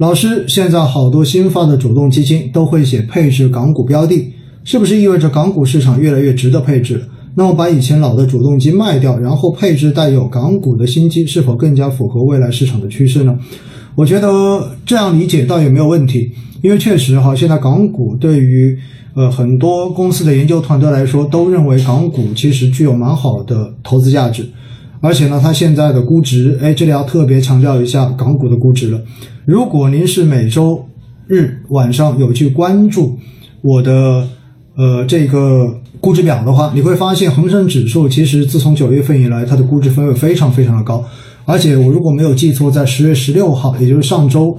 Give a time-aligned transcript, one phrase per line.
[0.00, 4.32] 老师，现在好多新发的主动基金都会写配置港股标的，
[4.64, 7.04] 是不是意味着港股市场越来越值得配置？
[7.34, 13.38] 那么把以前老的主动基卖掉，然后配置带有港股的新基，是否更加符合未来市场的趋势呢？
[13.94, 16.32] 我觉得这样理解倒也没有问题，
[16.62, 18.74] 因为确实哈，现在港股对于
[19.12, 24.48] 呃很多公司的研究团队来说，都认为港股其实具有蛮好的投资价值，
[25.00, 29.00] 而且呢，它现在的估值，哎，这里要特别强调一下港股的估值了。
[29.44, 30.86] 如果您是每周
[31.26, 33.18] 日晚上有去关注
[33.62, 34.28] 我的
[34.76, 35.76] 呃这个。
[36.00, 41.04] 估值表的话，你会发现恒生指数其实自从九月份以来，它的估值分位非常非常的高。
[41.44, 44.58] 而且我如果没有记错，在十月十六号，也就是上周五，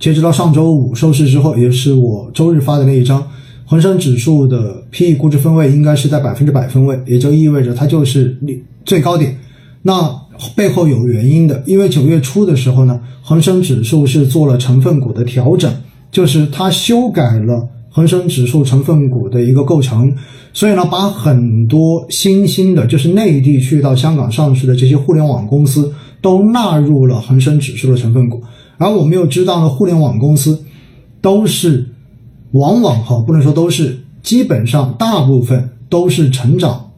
[0.00, 3.24] 截止到上周五收市之后，也是我周日发的那一张，
[3.64, 8.36] 恒生指数的 P/E 估值分位应该是在百分之百分位，也就意味着它就是
[8.84, 9.38] 最高点。
[9.82, 10.10] 那
[10.56, 15.72] 背后有原因的，因为九月初的时候呢，恒生指数是做了成分股的调整，
[16.10, 17.68] 就是它修改了。
[17.94, 20.10] 恒生指数成分股的一个构成，
[20.54, 28.42] 所以呢，把很多新兴的，就是内地去到香港上市的这些互联网公司都纳入了恒生指数的成分股。
[28.78, 30.64] 而我们又知道呢，互联网公司
[31.20, 31.86] 都是
[32.52, 36.92] 往往哈，不能说都是，基本上大部分都是成长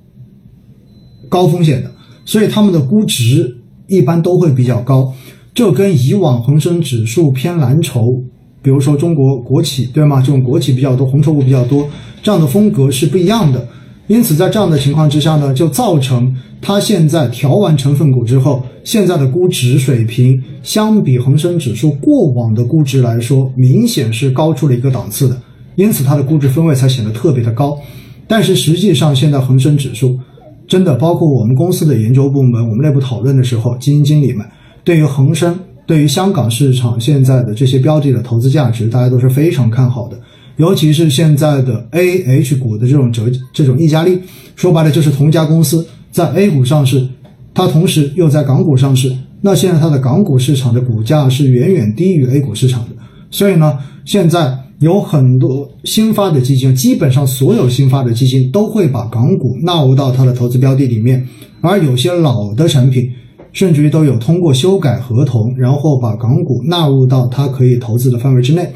[1.29, 1.91] 高风险的，
[2.25, 3.57] 所以他们的估值
[3.89, 5.13] 一般都会比较高。
[5.55, 8.21] 这跟以往恒生指数偏蓝筹。
[8.61, 10.23] 比如说中国国企，对吗？
[10.23, 11.87] 这种国企比较多，红筹股比较多，
[12.23, 13.69] 这样的风格是不一样的。
[14.07, 25.39] 因此，在这样的情况之下呢，就造成它现在调完成分股之后，现在的估值水平相比恒生指数过往的估值来说，明显是高出了一个档次的。
[25.77, 27.79] 因此，它的估值分位才显得特别的高。
[28.27, 30.19] 但是实际上，现在恒生指数
[30.67, 34.45] 真的包括我们公司的研究部门，我们内部讨论的时候，基金经理们
[34.83, 35.59] 对于恒生。
[35.87, 40.19] 对于香港市场现在的这些标的的投资价值，大家都是非常看好的。
[40.57, 44.19] 尤其是现在的 A H 股的这种折这种溢价率，
[44.57, 47.07] 说白了就是同一家公司在 A 股上市，
[47.53, 49.15] 它同时又在港股上市。
[49.43, 52.97] 那现在它的港股市场的股价是远远低于 A 股市场的。
[53.31, 61.27] 所以呢，现在有很多新发的基金，基本上所有新发的基金都会把港股纳入到它的投资标的里面，
[61.61, 63.11] 而有些老的产品。
[63.55, 68.69] 甚至于都有通过修改合同，然后把港股纳入到它可以投资的范围之内。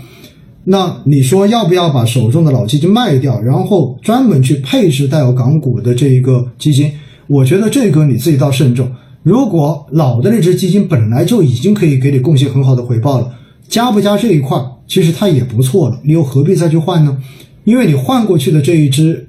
[0.63, 6.93] 那你说要不要把手中的老基金卖掉，然后专门去配置带有港股的这一个基金？
[7.27, 8.89] 我觉得这个你自己倒慎重。
[9.25, 13.29] 如果老的那只基金本来就已经可以给你贡献很好的回报了，
[13.67, 14.57] 加不加这一块，
[14.89, 17.17] 其实它也不错了，你又何必再去换呢？
[17.63, 19.29] 因为你换过去的这一只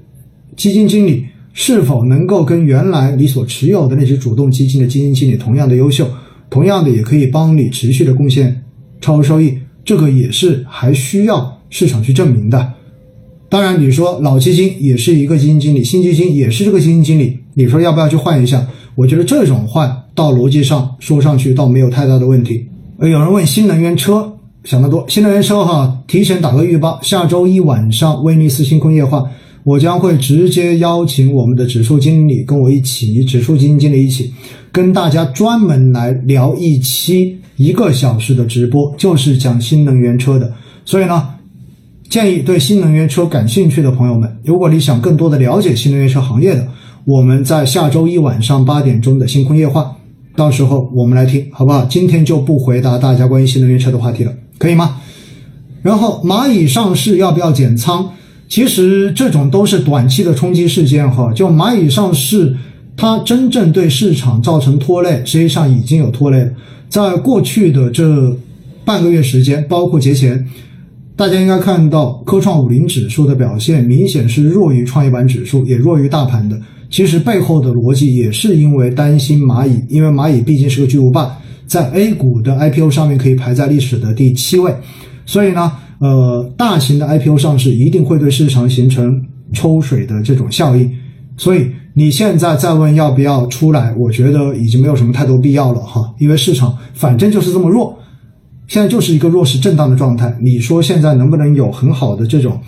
[0.56, 1.26] 基金经理。
[1.52, 6.08] 是否能够跟原来你所持有的那只主动基金的基金经理同样的优秀，
[6.48, 8.62] 同样的也可以帮你持续的贡献
[9.00, 12.72] 超额收益，这个也是还需要市场去证明的。
[13.48, 18.64] 当然，你说老基金也是一个基金经理，新基金也是这个基金经理，你说要不要去换一下？
[18.94, 22.64] 我觉得这种换到逻辑上说上去倒没有太大的问题。
[22.98, 24.32] 呃，有人问新能源车，
[24.64, 25.04] 想得多。
[25.08, 29.24] 新能源车哈，提前打个预报，下周一晚上威尼斯星空夜话。
[29.62, 34.32] 我将会直接邀请我们的指数经理跟我一起，指数基金经理一起，
[34.72, 40.50] 跟大家专门来聊一期一个小时的直播，就是讲新能源车的。
[40.86, 41.28] 所以呢，
[42.08, 46.66] 建议对新能源车感兴趣的朋友们，如果你想更多的了解新能源车行业的，
[47.04, 49.94] 我们在下周一晚上八点钟的星空夜话，
[50.34, 51.84] 到时候我们来听，好不好？
[51.84, 55.00] 今天就不回答大家关于新能源车的话题了，可以吗？
[55.82, 58.12] 然后蚂蚁上市要不要减仓？
[58.46, 62.54] 其实这种都是短期的冲击事件哈，就蚂蚁上市，
[62.94, 66.50] 它真正对市场造成拖累，实际上已经有拖累了。
[66.90, 68.36] 在过去的这
[68.84, 70.46] 半个月时间，包括节前，
[71.16, 76.60] 大家应该看到科创五零指数的表现明显是弱于创业板指数，也弱于大盘的。
[76.90, 81.34] 其实背后的逻辑也是因为担心蚂蚁，因为蚂蚁毕竟是个巨无霸，
[81.70, 84.74] 在 A 股的 IPO 上面可以排在历史的第七位，
[85.24, 85.72] 所以呢。
[86.00, 89.22] 呃，大型的 IPO 上市一定会对市场形成
[89.52, 90.90] 抽水的这种效应，
[91.36, 97.98] 所以你现在再问要不要出来，我觉得已经没有什么太多必要了哈，因为市场反正就是这么弱，
[98.66, 100.34] 现在就是一个弱势震荡的状态。
[100.40, 102.58] 你说现在能不能有很好的这种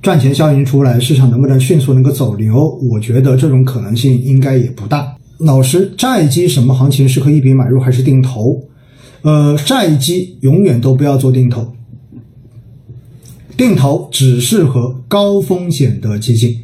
[0.00, 2.70] 赚钱效应出来，市场能不能迅速能够走牛？
[2.90, 5.14] 我觉得这种可能性应该也不大。
[5.38, 8.62] 老师，债基什么行情适合一笔买入还是定投？
[9.22, 11.72] 呃，债基永远都不要做定投，
[13.56, 16.56] 定投只适合高风险的基金。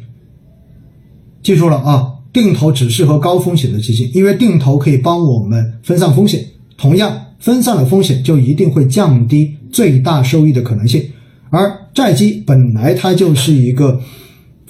[1.41, 6.43] 记住了啊，定投只适合高风险的基金，因为定投可以帮我们分散风险，
[6.77, 11.03] 同样分散了风险，就一定会降低最大收益的可能性。
[11.49, 13.99] 而债基本来它就是一个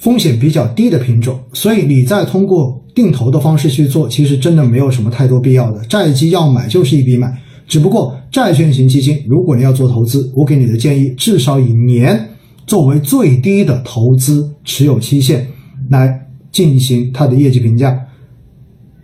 [0.04, 5.82] 风险比较低的品种，所以你再通过定投的方式去做，其实真的没有什么太多必要的。
[5.86, 7.32] 债基要买就是一笔买，
[7.66, 12.28] 只不过债券型基金，如果你要做投资，我给你的建议，至少以年
[12.66, 15.46] 作为最低的投资持有期限
[15.88, 17.98] 来进行它的业绩评价。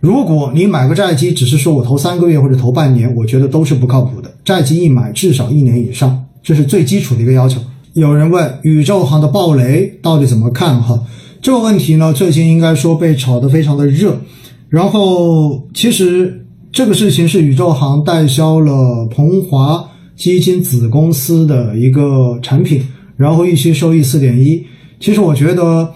[0.01, 4.31] 如果你买个债基，只是说我投三个月或者投半年，我觉得都是不靠谱的。
[4.45, 7.59] 债基一买至少一年以上，这是最基础的一个要求。
[7.93, 10.81] 有人问宇宙行的暴雷到底怎么看？
[10.81, 11.03] 哈，
[11.41, 14.17] 这个问题呢，最近应该说被炒得非常的热。
[14.69, 19.85] 然后其实这个事情是宇宙行代销了鹏华
[20.15, 22.81] 基金子公司的一个产品，
[23.17, 24.65] 然后预期收益四点一。
[24.99, 25.91] 其实我觉得。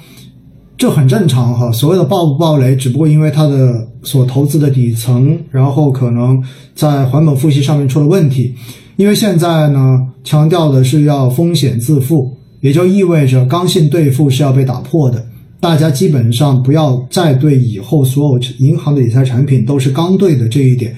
[0.77, 6.43] 这很正常哈，所谓的暴不暴雷，只不过因为它的所投资的底层，然后可能
[6.75, 8.53] 在还本付息上面出了问题。
[8.95, 9.79] 因为现在呢，
[10.23, 15.25] 强调的是要风险自负，也就意味着刚性兑付是要被打破的。
[15.59, 20.95] 大家基本上不要再对以后所有银行的理财产品都是刚兑的这一点，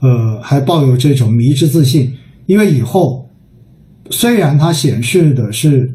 [0.00, 2.12] 呃，还抱有这种迷之自信。
[2.46, 3.28] 因为以后
[4.10, 5.90] 虽然它显示的是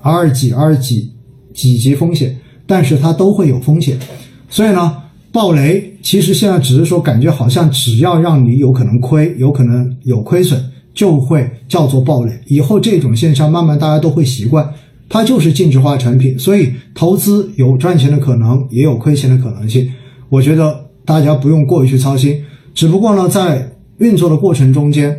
[0.00, 1.12] R 几 R 几
[1.52, 2.36] 几级风险。
[2.66, 3.98] 但是它都会有风险，
[4.48, 4.96] 所以呢，
[5.32, 10.62] 暴雷其实现在只是说感觉好像只要让你有可能亏，有可能有亏损，
[11.00, 12.32] 就会叫做暴雷。
[12.46, 14.70] 以后这种现象慢慢大家都会习惯，
[15.08, 19.90] 它就是净值化产品，所以投资有赚钱的可能，也有亏钱的可能性。
[20.28, 22.42] 我觉得大家不用过于去操心，
[22.74, 25.18] 只不过呢，在运作的过程中间，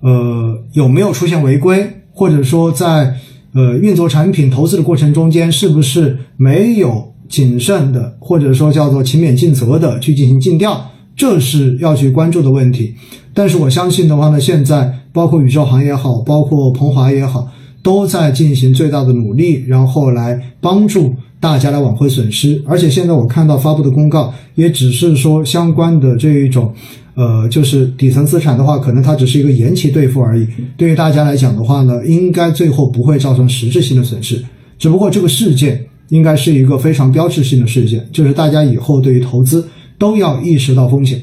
[0.00, 3.14] 呃，有没有出现违规，或者说在。
[3.54, 12.94] 呃，运作产品投资的过程中间，是不是没有谨慎的，或者说叫做勤勉尽责的去进行尽调，这是要去关注的问题。
[13.34, 17.50] 但是我相信的话呢，现在包括宇宙行也好，包括鹏华也好，
[17.82, 22.62] 都在进行最大的努力，然后来帮助大家来挽回损失。
[22.66, 26.72] 而且现在我看到发布的公告，也只是说相关的这一种。
[27.14, 30.48] 呃，就是底层资产的话，可能它只是一个延期兑付而已。
[30.78, 34.42] 对于大家来讲的话呢，应该最后不会造成实质性的损失。
[34.78, 39.68] 只不过这个事件应该是一个非常标志性的事件，就是大家以后对于投资
[39.98, 41.20] 都要意识到风险，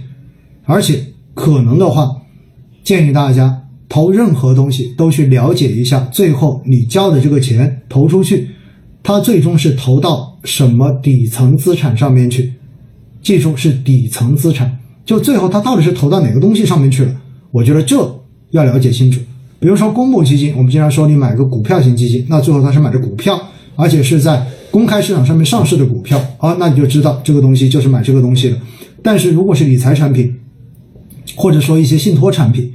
[0.65, 1.03] 而且
[1.33, 2.07] 可能的话，
[2.83, 3.59] 建议大家
[3.89, 8.47] 投任何东西都去了解一下，最后你交的这个钱投出去，
[9.01, 12.53] 它最终是投到什么底层资产上面去。
[13.21, 14.77] 记住，是底层资产。
[15.03, 17.13] 就最后它到底是投到哪个东西上面去了？
[17.49, 17.97] 我觉得这
[18.51, 19.19] 要了解清楚。
[19.59, 23.37] 比如说公募基金，我们经常说你买个股票型基金，那最后它是买的股票，
[23.75, 28.57] 而且是在公开市场上面上市的股票啊，那你就知道这个东西就是买这个东西了。
[29.01, 30.33] 但是如果是理财产品，
[31.35, 32.71] 或者说一些信托产品，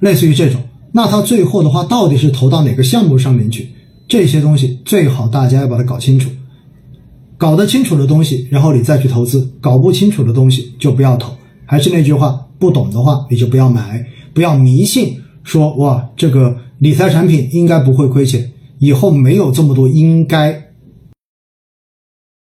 [0.00, 0.60] 类似于这种，
[0.92, 3.68] 那他最后的话到底是投到哪个项目上面去？
[4.08, 6.30] 这些东西最好大家要把它搞清楚。
[7.38, 11.32] 搞得清楚的东西，然后你再去投资；搞不清楚的东西就不要投。
[11.66, 20.65] 还是那句话，不懂的话你就不要买，不要迷信说哇，这个理财产品应该不会亏钱，以后没有这么多应该